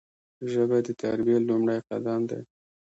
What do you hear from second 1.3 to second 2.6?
لومړی قدم دی